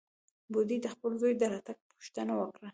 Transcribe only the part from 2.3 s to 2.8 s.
وکړه.